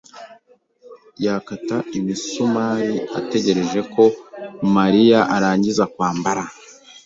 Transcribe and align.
yakata 1.25 1.77
imisumari 1.97 2.97
ategereje 3.19 3.79
ko 3.93 4.03
Mariya 4.75 5.19
arangiza 5.35 5.83
kwambara. 5.93 6.43